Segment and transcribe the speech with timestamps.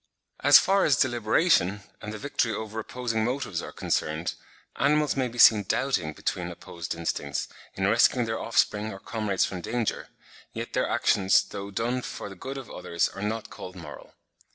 [0.39, 4.33] As far as deliberation, and the victory over opposing motives are concerned,
[4.77, 9.61] animals may be seen doubting between opposed instincts, in rescuing their offspring or comrades from
[9.61, 10.07] danger;
[10.53, 14.15] yet their actions, though done for the good of others, are not called moral.